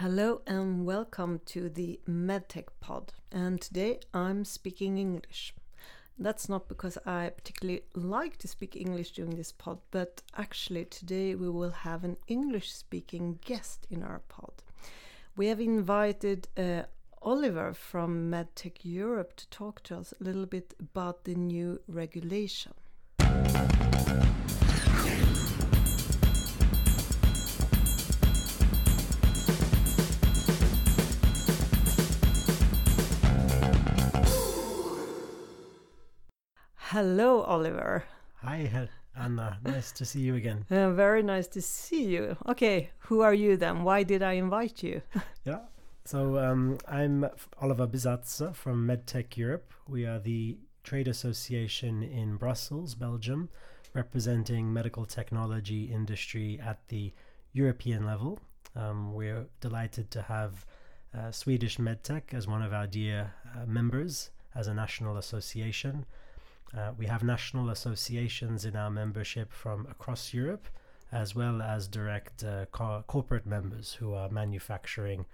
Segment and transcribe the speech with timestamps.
[0.00, 3.14] Hello and welcome to the MedTech Pod.
[3.32, 5.54] And today I'm speaking English.
[6.18, 11.34] That's not because I particularly like to speak English during this pod, but actually today
[11.34, 14.52] we will have an English speaking guest in our pod.
[15.34, 16.82] We have invited uh,
[17.22, 22.74] Oliver from MedTech Europe to talk to us a little bit about the new regulation.
[36.96, 38.04] Hello, Oliver.
[38.36, 39.58] Hi, Anna.
[39.62, 40.64] Nice to see you again.
[40.70, 42.38] Uh, very nice to see you.
[42.48, 43.84] Okay, who are you then?
[43.84, 45.02] Why did I invite you?
[45.44, 45.58] yeah,
[46.06, 47.28] so um, I'm
[47.60, 49.74] Oliver Bisazza from MedTech Europe.
[49.86, 53.50] We are the trade association in Brussels, Belgium,
[53.92, 57.12] representing medical technology industry at the
[57.52, 58.38] European level.
[58.74, 60.64] Um, we're delighted to have
[61.14, 66.06] uh, Swedish MedTech as one of our dear uh, members as a national association.
[66.74, 70.66] Uh, we have national associations in our membership from across Europe,
[71.12, 75.26] as well as direct uh, co- corporate members who are manufacturing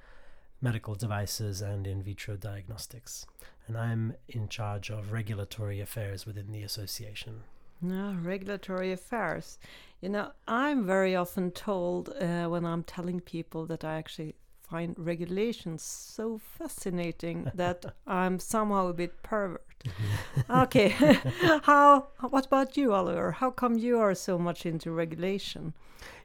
[0.61, 3.27] medical devices and in vitro diagnostics.
[3.67, 7.43] And I'm in charge of regulatory affairs within the association.
[7.81, 9.59] No, regulatory affairs.
[10.01, 14.37] You know, I'm very often told uh, when I'm telling people that I actually
[14.73, 19.67] find regulations so fascinating that I'm somehow a bit pervert.
[20.51, 20.89] okay,
[21.65, 22.07] how?
[22.31, 23.33] What about you, Oliver?
[23.33, 25.75] How come you are so much into regulation?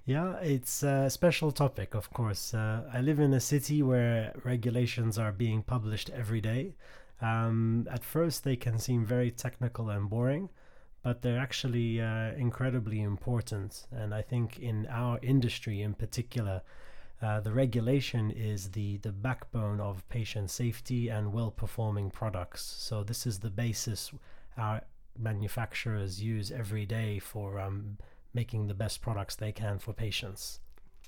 [0.06, 2.53] Yeah, it's a special topic, of course.
[2.53, 6.75] Uh, I live in a city where regulations are being published every day.
[7.22, 10.50] Um, at first, they can seem very technical and boring,
[11.03, 13.88] but they're actually uh, incredibly important.
[13.92, 16.62] And I think in our industry in particular,
[17.22, 22.62] uh, the regulation is the, the backbone of patient safety and well performing products.
[22.62, 24.12] So, this is the basis
[24.58, 24.81] our
[25.18, 27.97] manufacturers use every day for um,
[28.34, 30.59] making the best products they can for patients.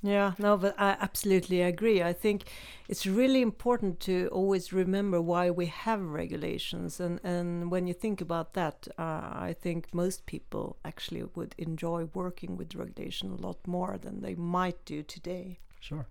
[0.01, 2.01] Yeah, no, but I absolutely agree.
[2.01, 2.45] I think
[2.87, 8.21] it's really important to always remember why we have regulations, and and when you think
[8.21, 9.01] about that, uh,
[9.49, 14.35] I think most people actually would enjoy working with regulation a lot more than they
[14.35, 15.59] might do today.
[15.79, 16.05] Sure.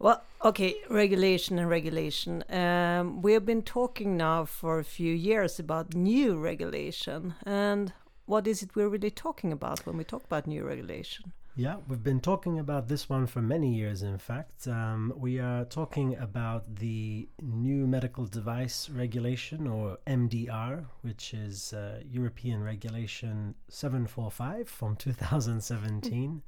[0.00, 2.44] Well, okay, regulation and regulation.
[2.48, 7.34] Um, we have been talking now for a few years about new regulation.
[7.44, 7.92] And
[8.26, 11.32] what is it we're really talking about when we talk about new regulation?
[11.56, 14.68] Yeah, we've been talking about this one for many years, in fact.
[14.68, 21.98] Um, we are talking about the new medical device regulation, or MDR, which is uh,
[22.08, 26.42] European Regulation 745 from 2017.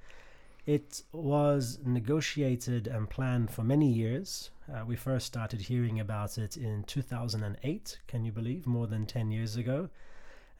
[0.70, 4.50] It was negotiated and planned for many years.
[4.72, 9.32] Uh, we first started hearing about it in 2008, can you believe, more than 10
[9.32, 9.88] years ago.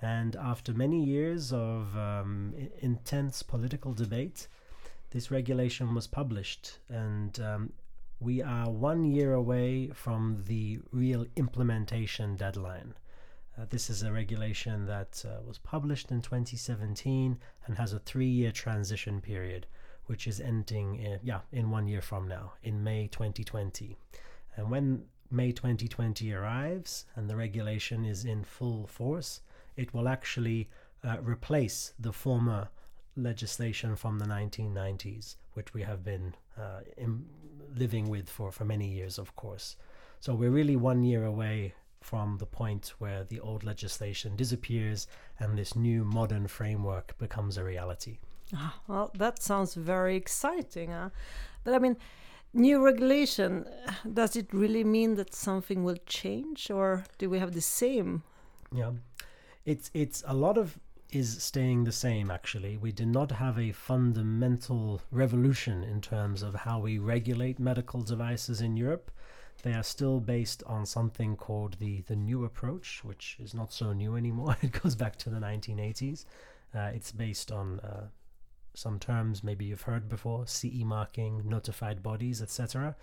[0.03, 4.49] And after many years of um, intense political debate,
[5.11, 6.79] this regulation was published.
[6.89, 7.73] And um,
[8.19, 12.95] we are one year away from the real implementation deadline.
[13.57, 18.27] Uh, this is a regulation that uh, was published in 2017 and has a three
[18.27, 19.69] year transition period
[20.11, 23.97] which is ending in, yeah in one year from now in May 2020.
[24.57, 29.41] And when May 2020 arrives and the regulation is in full force,
[29.77, 30.69] it will actually
[31.05, 32.71] uh, replace the former
[33.15, 37.25] legislation from the 1990s, which we have been uh, in,
[37.77, 39.77] living with for, for many years, of course.
[40.19, 45.07] So we're really one year away from the point where the old legislation disappears
[45.39, 48.19] and this new modern framework becomes a reality.
[48.55, 50.91] Ah, well, that sounds very exciting.
[50.91, 51.11] Huh?
[51.65, 51.97] But I mean,
[52.53, 53.67] new regulation,
[54.13, 58.23] does it really mean that something will change or do we have the same?
[58.75, 58.93] Yeah.
[59.65, 60.79] It's it's a lot of
[61.13, 62.77] is staying the same actually.
[62.77, 68.61] We did not have a fundamental revolution in terms of how we regulate medical devices
[68.61, 69.11] in Europe.
[69.63, 73.93] They are still based on something called the the new approach, which is not so
[73.93, 74.57] new anymore.
[74.63, 76.25] It goes back to the 1980s.
[76.75, 78.07] Uh, it's based on uh,
[78.81, 82.97] some terms maybe you've heard before CE marking, notified bodies, etc.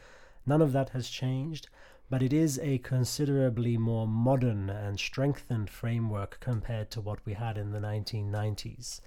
[0.45, 1.69] None of that has changed,
[2.09, 7.57] but it is a considerably more modern and strengthened framework compared to what we had
[7.57, 9.01] in the 1990s.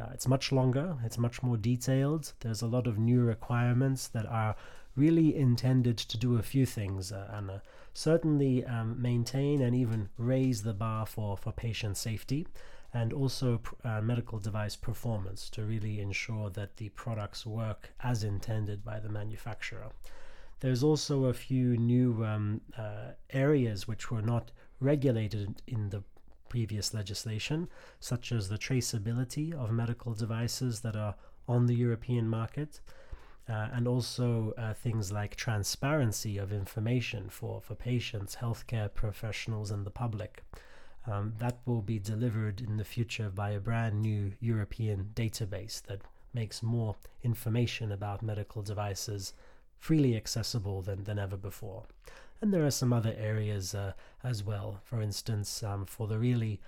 [0.00, 2.32] Uh, it's much longer, it's much more detailed.
[2.40, 4.56] There's a lot of new requirements that are
[4.96, 7.62] really intended to do a few things, uh, Anna.
[7.92, 12.46] Certainly um, maintain and even raise the bar for, for patient safety
[12.94, 18.84] and also uh, medical device performance to really ensure that the products work as intended
[18.84, 19.90] by the manufacturer.
[20.60, 24.50] there's also a few new um, uh, areas which were not
[24.80, 26.02] regulated in the
[26.48, 27.68] previous legislation,
[27.98, 31.16] such as the traceability of medical devices that are
[31.48, 32.80] on the European market.
[33.46, 39.84] Uh, and also uh, things like transparency of information for, for patients, healthcare professionals, and
[39.84, 40.42] the public.
[41.06, 46.00] Um, that will be delivered in the future by a brand new European database that
[46.32, 49.34] makes more information about medical devices
[49.78, 51.84] freely accessible than, than ever before.
[52.40, 53.92] And there are some other areas uh,
[54.22, 54.80] as well.
[54.84, 56.60] For instance, um, for the really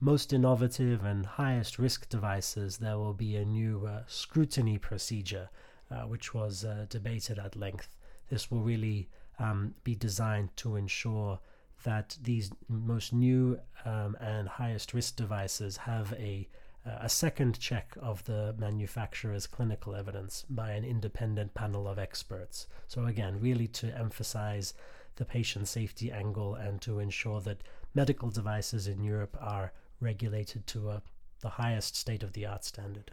[0.00, 5.50] most innovative and highest risk devices, there will be a new uh, scrutiny procedure,
[5.90, 7.96] uh, which was uh, debated at length.
[8.30, 9.08] This will really
[9.38, 11.40] um, be designed to ensure
[11.84, 16.48] that these most new um, and highest risk devices have a
[16.86, 22.66] a second check of the manufacturer's clinical evidence by an independent panel of experts.
[22.88, 24.72] So, again, really to emphasize
[25.16, 27.62] the patient safety angle and to ensure that
[27.94, 31.02] medical devices in Europe are regulated to a,
[31.40, 33.10] the highest state of the art standard.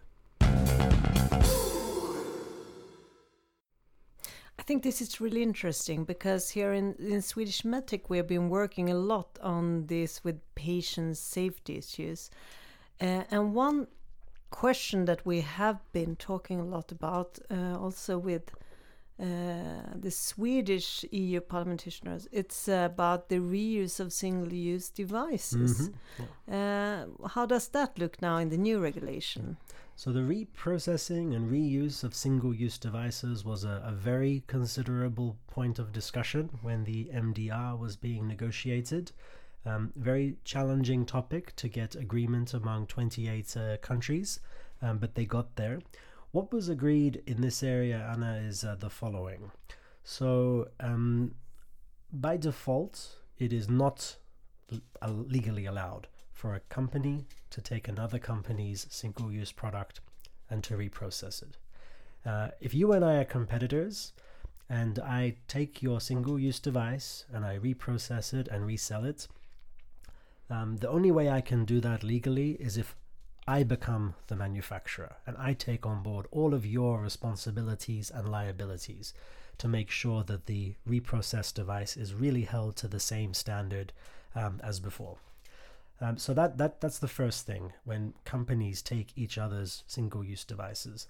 [4.68, 8.90] Think this is really interesting because here in, in Swedish Medtech we have been working
[8.90, 12.30] a lot on this with patient safety issues.
[13.00, 13.88] Uh, and one
[14.50, 18.52] question that we have been talking a lot about uh, also with
[19.20, 25.90] the Swedish EU parliamentarians, it's about the reuse of single-use devices.
[26.48, 27.06] Yeah.
[27.18, 29.58] Uh, how does that look now in the new regulation?
[29.98, 35.92] So the reprocessing and reuse of single-use devices was a, a, very considerable point of
[35.92, 39.12] discussion when the MDR was being negotiated.
[39.66, 44.40] Um, very challenging topic to get agreement among 28 uh, countries,
[44.84, 45.80] um, but they got there.
[46.38, 49.50] What was agreed in this area, Anna, is uh, the following.
[50.04, 51.34] So, um,
[52.14, 54.18] by default, it is not
[54.72, 60.00] l- legally allowed for a company to take another company's single use product
[60.48, 61.58] and to reprocess it.
[62.24, 64.14] Uh, if you and I are competitors,
[64.70, 69.28] and I take your single use device and I reprocess it and resell it,
[70.52, 72.96] um, the only way I can do that legally is if
[73.48, 79.14] I become the manufacturer and I take on board all of your responsibilities and liabilities
[79.60, 83.94] to make sure that the reprocessed device is really held to the same standard
[84.36, 85.18] um, as before.
[86.00, 91.08] Um, so that, that that's the first thing when companies take each other's single-use devices.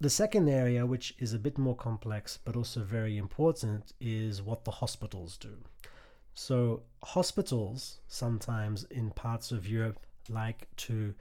[0.00, 4.64] The second area, which is a bit more complex but also very important, is what
[4.64, 5.58] the hospitals do.
[6.34, 11.14] So, hospitals sometimes in parts of Europe like to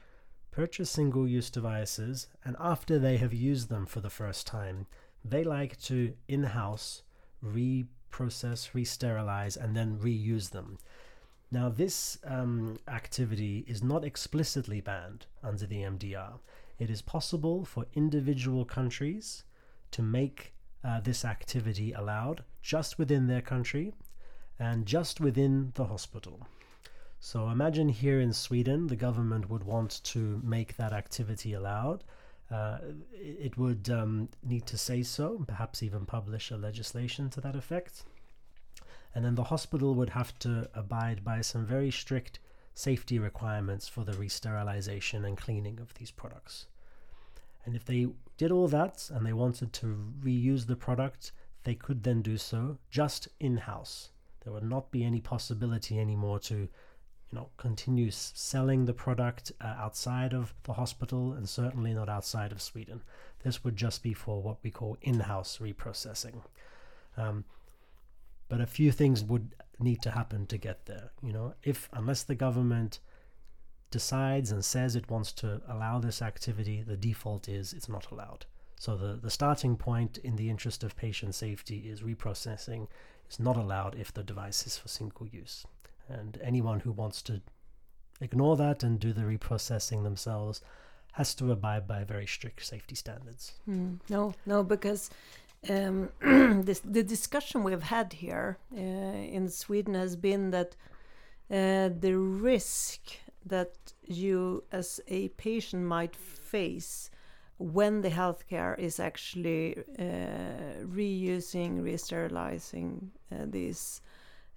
[0.56, 4.88] purchase single use devices, and after they have used them for the first time,
[5.24, 7.02] they like to in house
[7.44, 10.78] reprocess, re sterilize, and then reuse them.
[11.52, 16.40] Now, this um, activity is not explicitly banned under the MDR.
[16.80, 19.44] It is possible for individual countries
[19.92, 20.54] to make
[20.86, 23.94] uh, this activity allowed just within their country
[24.58, 26.48] and just within the hospital.
[27.26, 32.04] So imagine here in Sweden, the government would want to make that activity allowed.
[32.52, 32.78] Uh,
[33.14, 38.04] it would um, need to say so, perhaps even publish a legislation to that effect.
[39.16, 42.38] And then the hospital would have to abide by some very strict
[42.76, 46.68] safety requirements for the re-sterilization and cleaning of these products.
[47.66, 48.06] And if they
[48.38, 51.32] did all that and they wanted to reuse the product,
[51.64, 54.12] they could then do so just in house.
[54.44, 56.70] There would not be any possibility anymore to,
[57.32, 62.52] you know, continue selling the product uh, outside of the hospital and certainly not outside
[62.52, 63.02] of Sweden.
[63.44, 66.42] This would just be for what we call in-house reprocessing.
[67.18, 67.46] Um,
[68.48, 71.12] but a few things would need to happen to get there.
[71.22, 73.00] You know, if unless the government
[73.92, 78.46] decides and says it wants to allow this activity, the default is it's not allowed.
[78.78, 82.88] So the, the starting point in the interest of patient safety is reprocessing
[83.30, 85.66] is not allowed if the device is for single use.
[86.10, 87.42] And anyone who wants to
[88.22, 90.62] ignore that and do the reprocessing themselves
[91.14, 93.54] has to abide by very strict safety standards.
[93.70, 95.10] Mm, no, no, because
[95.70, 96.10] um,
[96.64, 100.76] this, the discussion we've had here uh, in Sweden has been that
[101.50, 103.00] uh, the risk
[103.46, 107.10] that you as a patient might face
[107.58, 114.02] when the healthcare is actually uh, reusing, re-sterilizing uh, these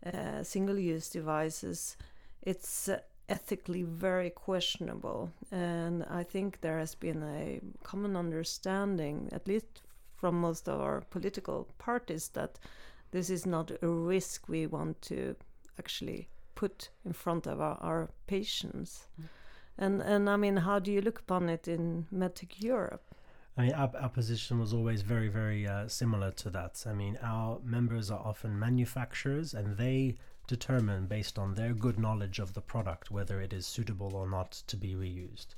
[0.07, 1.97] uh, single-use devices,
[2.43, 5.31] it's uh, ethically very questionable.
[5.51, 9.83] And I think there has been a common understanding, at least
[10.15, 12.59] from most of our political parties that
[13.11, 15.37] this is not a risk we want to
[15.79, 19.07] actually put in front of our, our patients.
[19.21, 19.29] Mm.
[19.79, 23.08] And and I mean, how do you look upon it in MedTech Europe?
[23.59, 26.85] I mean, our, our position was always very, very uh, similar to that.
[26.87, 30.15] I mean, our members are often manufacturers and they
[30.47, 34.53] determine, based on their good knowledge of the product, whether it is suitable or not
[34.69, 35.49] to be reused.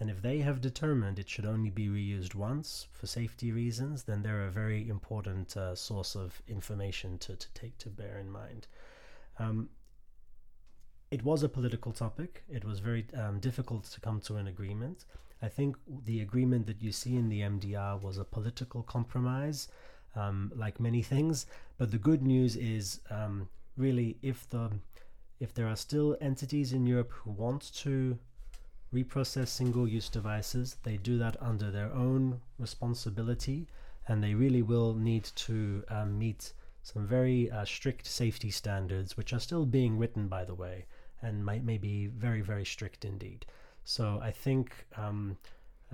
[0.00, 4.22] And if they have determined it should only be reused once for safety reasons, then
[4.22, 8.66] they're a very important uh, source of information to, to take to bear in mind.
[9.38, 9.68] Um,
[11.14, 12.42] it was a political topic.
[12.50, 15.04] It was very um, difficult to come to an agreement.
[15.42, 19.68] I think the agreement that you see in the MDR was a political compromise,
[20.16, 21.46] um, like many things.
[21.78, 24.72] But the good news is um, really if the
[25.38, 28.18] if there are still entities in Europe who want to
[28.92, 33.68] reprocess single-use devices, they do that under their own responsibility,
[34.08, 36.52] and they really will need to um, meet
[36.82, 40.86] some very uh, strict safety standards, which are still being written, by the way,
[41.24, 43.46] and might may be very very strict indeed.
[43.84, 45.36] So I think um,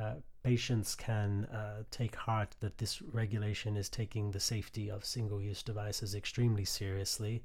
[0.00, 5.62] uh, patients can uh, take heart that this regulation is taking the safety of single-use
[5.62, 7.42] devices extremely seriously,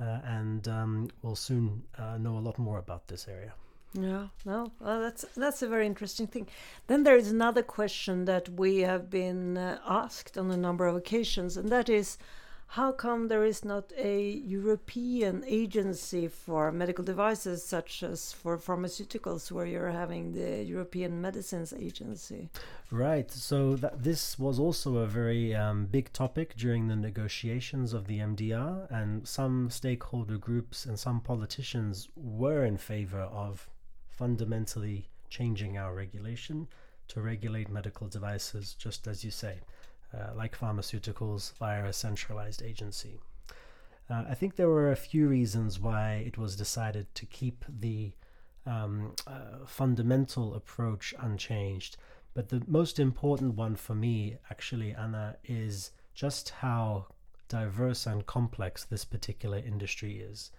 [0.00, 3.52] uh, and um, we'll soon uh, know a lot more about this area.
[3.94, 6.48] Yeah, no, well, that's that's a very interesting thing.
[6.86, 10.96] Then there is another question that we have been uh, asked on a number of
[10.96, 12.18] occasions, and that is
[12.68, 19.52] how come there is not a European agency for medical devices, such as for pharmaceuticals,
[19.52, 22.50] where you're having the European Medicines Agency?
[22.90, 23.30] Right.
[23.30, 28.18] So that this was also a very um, big topic during the negotiations of the
[28.18, 33.70] MDR, and some stakeholder groups and some politicians were in favor of
[34.08, 36.66] fundamentally changing our regulation
[37.08, 39.60] to regulate medical devices, just as you say
[40.14, 43.20] uh, like pharmaceuticals, via a centralized agency.
[44.08, 48.12] Uh, I think there were a few reasons why it was decided to keep the
[48.64, 51.96] um, uh, fundamental approach unchanged.
[52.34, 57.06] But the most important one for me, actually, Anna, is just how
[57.48, 60.50] diverse and complex this particular industry is.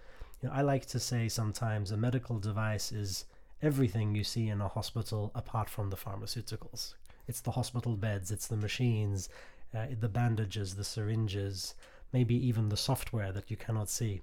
[0.41, 3.25] You know, I like to say sometimes a medical device is
[3.61, 6.93] everything you see in a hospital apart from the pharmaceuticals.
[7.27, 9.29] It's the hospital beds, it's the machines,
[9.75, 11.75] uh, the bandages, the syringes,
[12.13, 14.21] maybe even the software that you cannot see.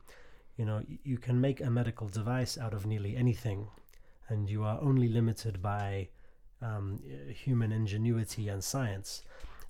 [0.56, 3.68] You know, you can make a medical device out of nearly anything,
[4.28, 6.08] and you are only limited by
[6.62, 9.22] um, human ingenuity and science.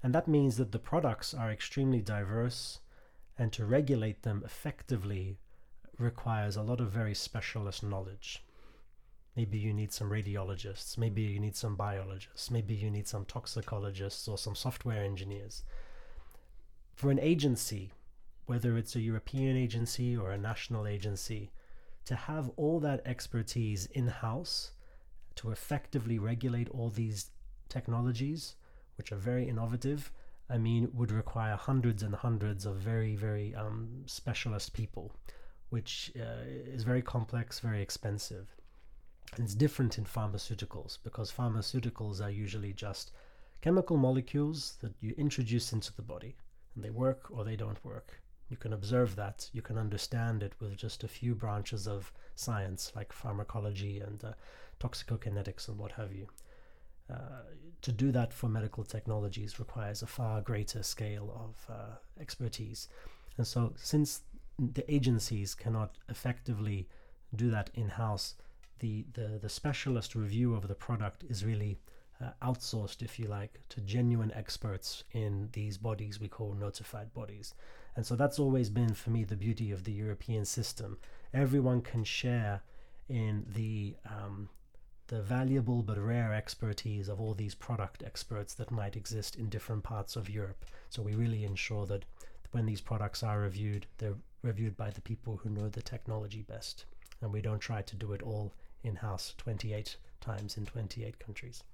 [0.03, 2.81] And that means that the products are extremely diverse,
[3.38, 5.38] and to regulate them effectively
[5.99, 8.45] requires a lot of very specialist knowledge.
[9.37, 14.29] Maybe you need some radiologists, maybe you need some biologists, maybe you need some toxicologists
[14.29, 15.64] or some software engineers.
[16.95, 17.91] For an agency,
[18.47, 21.50] whether it's a European agency or a national agency,
[22.05, 24.73] to have all that expertise in house
[25.37, 27.31] to effectively regulate all these
[27.69, 28.55] technologies,
[28.97, 30.12] which are very innovative,
[30.49, 35.12] I mean, would require hundreds and hundreds of very, very um, specialist people,
[35.71, 38.55] which uh, is very complex, very expensive.
[39.38, 43.11] It's different in pharmaceuticals because pharmaceuticals are usually just
[43.61, 46.37] chemical molecules that you introduce into the body
[46.75, 48.21] and they work or they don't work.
[48.49, 52.93] You can observe that, you can understand it with just a few branches of science
[52.95, 54.33] like pharmacology and uh,
[54.81, 56.28] toxicokinetics and what have you.
[57.11, 57.43] Uh,
[57.83, 62.88] to do that for medical technologies requires a far greater scale of uh, expertise.
[63.37, 64.23] And so, since
[64.59, 66.88] the agencies cannot effectively
[67.35, 68.37] do that in house,
[68.85, 71.79] the, the, the specialist review of the product is really
[72.23, 77.55] uh, outsourced, if you like, to genuine experts in these bodies we call notified bodies.
[77.97, 80.99] And so that's always been, for me, the beauty of the European system.
[81.33, 82.61] Everyone can share
[83.09, 84.50] in the um,
[85.07, 89.83] the valuable but rare expertise of all these product experts that might exist in different
[89.83, 90.64] parts of Europe.
[90.91, 92.05] So we really ensure that
[92.53, 96.85] when these products are reviewed, they're reviewed by the people who know the technology best.
[97.21, 98.53] And we don't try to do it all
[98.85, 101.64] in house 28 times in 28 countries.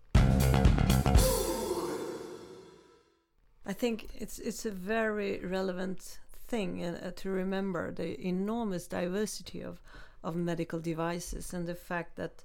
[3.67, 9.81] I think it's it's a very relevant thing uh, to remember the enormous diversity of
[10.25, 12.45] of medical devices and the fact that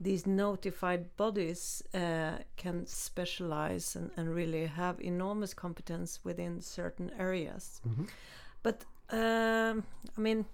[0.00, 7.80] these notified bodies uh, can specialize and, and really have enormous competence within certain areas.
[7.84, 8.08] Mm -hmm.
[8.62, 9.84] But um,
[10.16, 10.44] I mean,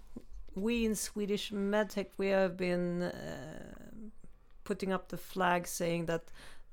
[0.55, 3.75] we in Swedish medtech we have been uh,
[4.65, 6.25] putting up the flag saying that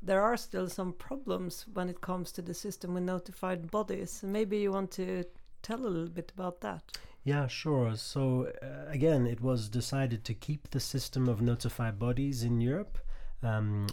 [0.01, 4.23] there are still some problems when it comes to the system with notified bodies.
[4.23, 5.25] Maybe you want to
[5.61, 6.83] tell a little bit about that.
[7.23, 7.95] Yeah, sure.
[7.95, 12.97] So, uh, again, it was decided to keep the system of notified bodies in Europe.
[13.43, 13.87] Um,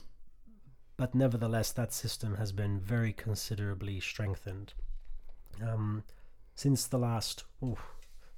[0.97, 4.73] but nevertheless, that system has been very considerably strengthened.
[5.63, 6.05] Um,
[6.55, 7.45] since the last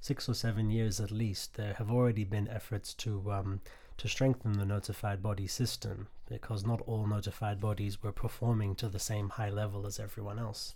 [0.01, 3.61] six or seven years at least, there have already been efforts to um,
[3.97, 8.99] to strengthen the notified body system because not all notified bodies were performing to the
[8.99, 10.73] same high level as everyone else.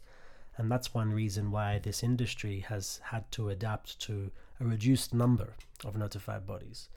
[0.58, 5.56] And that's one reason why this industry has had to adapt to a reduced number
[5.84, 6.88] of notified bodies.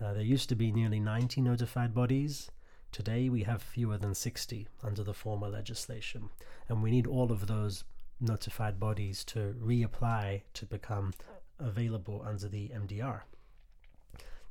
[0.00, 2.50] Uh, there used to be nearly 90 notified bodies.
[2.90, 6.30] Today we have fewer than 60 under the former legislation.
[6.68, 7.84] And we need all of those
[8.20, 11.12] notified bodies to reapply to become
[11.58, 13.22] available under the MDR.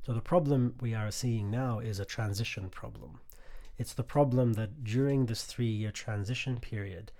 [0.04, 3.20] So the problem we are seeing now is a transition problem.
[3.76, 7.12] It's the problem that during this three year transition period,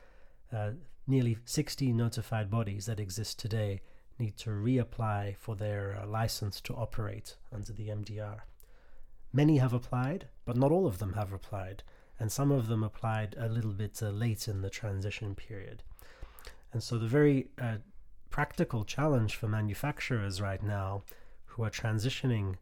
[0.52, 0.72] uh,
[1.06, 3.80] nearly 60 notified bodies that exist today
[4.18, 8.40] need to reapply for their uh, license to operate under the MDR.
[9.32, 11.82] Many have applied, but not all of them have applied,
[12.18, 15.82] and some of them applied a little bit uh, late in the transition period.
[16.72, 17.76] And so the very uh,
[18.30, 21.02] practical challenge for manufacturers right now
[21.46, 22.56] who are transitioning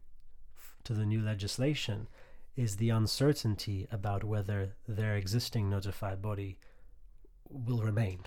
[0.83, 2.07] to the new legislation
[2.55, 6.57] is the uncertainty about whether their existing notified body
[7.49, 8.19] will remain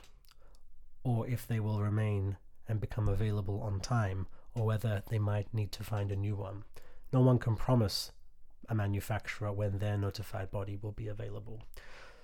[1.05, 2.37] or if they will remain
[2.69, 6.65] and become available on time, or whether they might need to find a new one.
[7.13, 8.13] No one can promise
[8.69, 11.63] a manufacturer when their notified body will be available.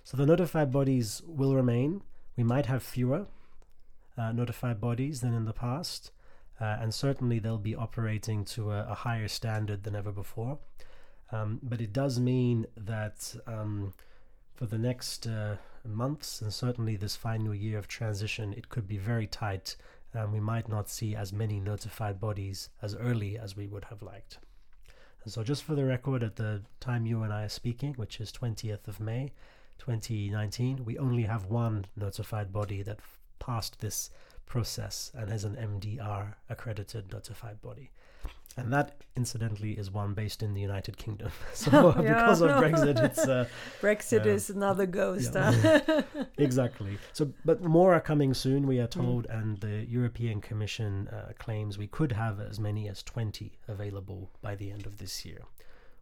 [0.04, 2.02] So the notified bodies will remain.
[2.36, 3.26] We might have fewer
[4.18, 6.10] uh, notified bodies than in the past,
[6.60, 10.58] uh, and certainly they'll be operating to a, a higher standard than ever before.
[11.32, 13.92] Um, but it does mean that um,
[14.54, 18.96] for the next uh, months and certainly this final year of transition, it could be
[18.96, 19.76] very tight.
[20.12, 24.00] And we might not see as many notified bodies as early as we would have
[24.00, 24.38] liked.
[25.24, 28.20] And so, just for the record, at the time you and I are speaking, which
[28.20, 29.32] is 20th of May
[29.78, 33.00] 2019, we only have one notified body that
[33.38, 34.10] passed this
[34.46, 37.90] process and is an MDR accredited notified body
[38.56, 41.30] and that incidentally is one based in the United Kingdom.
[41.54, 43.46] So yeah, because of Brexit, it's uh,
[43.80, 45.32] Brexit uh, is another ghost.
[45.34, 46.02] Yeah.
[46.38, 46.98] exactly.
[47.12, 48.66] So, but more are coming soon.
[48.66, 48.90] We are mm.
[48.90, 49.38] told, mm.
[49.38, 54.54] and the European Commission uh, claims we could have as many as twenty available by
[54.54, 55.40] the end of this year,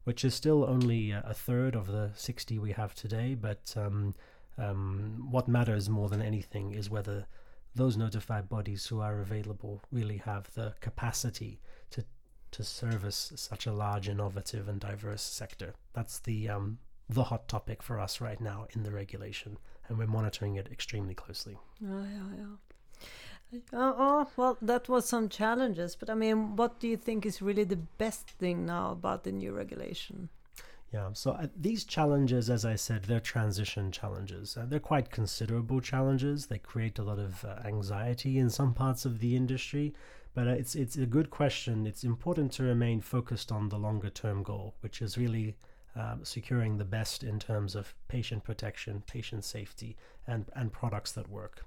[0.04, 3.34] which is still only a third of the sixty we have today.
[3.34, 4.14] But um,
[4.58, 7.26] um, what matters more than anything is whether
[7.74, 12.04] those notified bodies who are available really have the capacity to
[12.52, 15.74] to service such a large, innovative, and diverse sector.
[15.92, 20.06] That's the um, the hot topic for us right now in the regulation, and we're
[20.06, 21.58] monitoring it extremely closely.
[21.84, 23.60] Oh, yeah, yeah.
[23.72, 27.42] Oh, oh, well, that was some challenges, but I mean, what do you think is
[27.42, 30.28] really the best thing now about the new regulation?
[30.94, 34.56] Yeah, so uh, these challenges, as I said, they're transition challenges.
[34.56, 36.46] Uh, they're quite considerable challenges.
[36.46, 39.92] They create a lot of uh, anxiety in some parts of the industry,
[40.34, 41.84] but uh, it's it's a good question.
[41.84, 45.56] It's important to remain focused on the longer term goal, which is really
[45.96, 49.96] um, securing the best in terms of patient protection, patient safety,
[50.28, 51.66] and and products that work.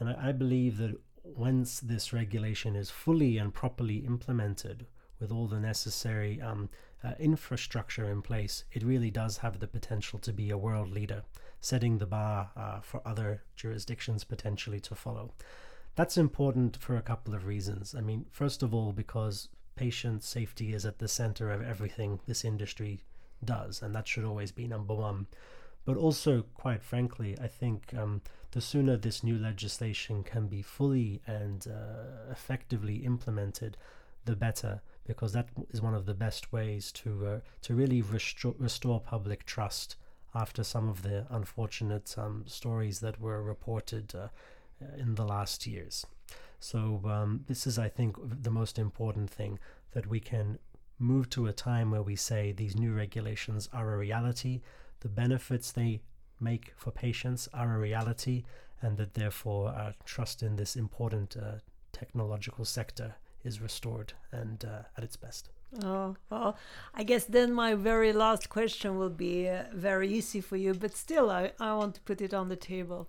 [0.00, 4.86] And I, I believe that once this regulation is fully and properly implemented,
[5.20, 6.68] with all the necessary um,
[7.04, 11.22] uh, infrastructure in place, it really does have the potential to be a world leader,
[11.60, 15.32] setting the bar uh, for other jurisdictions potentially to follow.
[15.96, 17.94] That's important for a couple of reasons.
[17.94, 22.44] I mean, first of all, because patient safety is at the center of everything this
[22.44, 23.00] industry
[23.44, 25.26] does, and that should always be number one.
[25.84, 31.20] But also, quite frankly, I think um, the sooner this new legislation can be fully
[31.26, 33.76] and uh, effectively implemented,
[34.24, 38.54] the better, because that is one of the best ways to uh, to really restore,
[38.58, 39.96] restore public trust
[40.34, 44.28] after some of the unfortunate um, stories that were reported uh,
[44.98, 46.04] in the last years.
[46.58, 49.58] So, um, this is, I think, the most important thing
[49.92, 50.58] that we can
[50.98, 54.60] move to a time where we say these new regulations are a reality,
[55.00, 56.00] the benefits they
[56.40, 58.44] make for patients are a reality,
[58.80, 61.58] and that therefore uh, trust in this important uh,
[61.92, 65.50] technological sector is restored and uh, at its best.
[65.82, 66.56] Oh, well,
[66.94, 70.96] I guess then my very last question will be uh, very easy for you, but
[70.96, 73.08] still, I, I want to put it on the table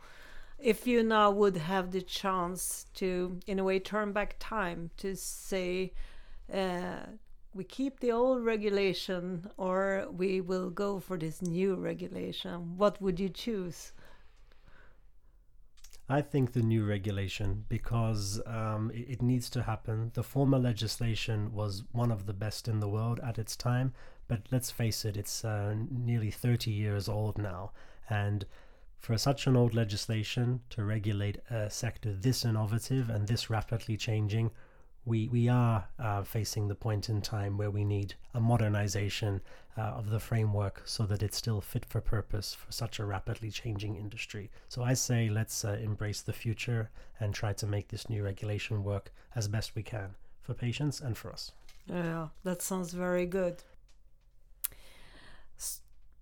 [0.60, 5.16] if you now would have the chance to in a way turn back time to
[5.16, 5.92] say
[6.52, 6.98] uh,
[7.54, 12.78] we keep the old regulation or we will go for this new regulation?
[12.78, 13.94] What would you choose?
[16.08, 20.12] I think the new regulation because um, it, it, needs to happen.
[20.14, 23.92] The former legislation was one of the best in the world at its time,
[24.28, 27.72] but let's face it, it's uh, nearly 30 years old now.
[28.08, 28.46] And
[29.00, 34.52] for such an old legislation to regulate a sector this innovative and this rapidly changing
[35.06, 39.42] we we are uh, facing the point in time where we need a modernization
[39.78, 43.52] uh, of the framework so that it's still fit for purpose for such a rapidly
[43.52, 44.50] changing industry.
[44.70, 46.90] So I say let's uh, embrace the future
[47.20, 51.18] and try to make this new regulation work as best we can for patients and
[51.18, 51.52] for us.
[51.88, 53.64] Yeah, that sounds very good.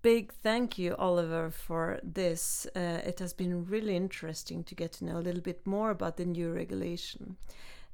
[0.02, 2.66] Big thank you, Oliver, for this.
[2.76, 6.18] Uh, it has been really interesting to get to know a little bit more about
[6.18, 7.38] the new regulation.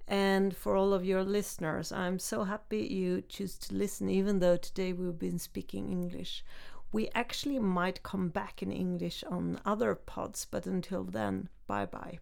[0.08, 4.56] And for all of your listeners, I'm so happy you choose to listen, even though
[4.56, 6.44] today we've been speaking English.
[6.92, 12.18] We actually might come back in English on other pods, but until then, bye bye.